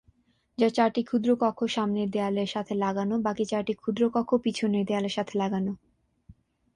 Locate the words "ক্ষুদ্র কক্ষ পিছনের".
3.73-4.83